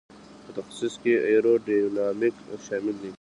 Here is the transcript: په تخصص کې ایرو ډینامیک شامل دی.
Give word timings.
په 0.43 0.49
تخصص 0.57 0.93
کې 1.01 1.13
ایرو 1.29 1.53
ډینامیک 1.65 2.35
شامل 2.67 2.95
دی. 3.01 3.09